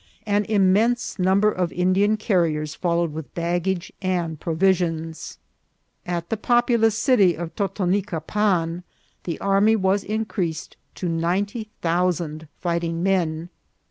An 0.25 0.45
immense 0.45 1.19
number 1.19 1.51
of 1.51 1.71
Indian 1.71 2.17
carriers 2.17 2.73
followed 2.73 3.13
with 3.13 3.35
baggage 3.35 3.93
and 4.01 4.39
provisions. 4.39 5.37
At 6.07 6.31
the 6.31 6.37
populous 6.37 6.97
city 6.97 7.37
of 7.37 7.55
Totonicapan 7.55 8.81
the 9.25 9.39
army 9.39 9.75
was 9.75 10.03
in 10.03 10.25
creased 10.25 10.75
to 10.95 11.07
ninety 11.07 11.69
thousand 11.83 12.47
fighting 12.61 13.03
men. 13.03 13.49